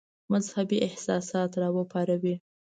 [0.31, 2.35] مذهبي احساسات را وپاروي.